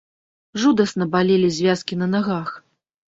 [0.61, 2.49] Жудасна балелі звязкі на нагах.